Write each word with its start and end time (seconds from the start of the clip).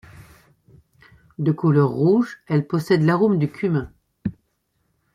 De 1.37 1.51
couleur 1.51 1.89
rouge, 1.91 2.39
elle 2.47 2.65
possède 2.65 3.03
l'arôme 3.03 3.37
du 3.37 3.51
cumin. 3.51 3.93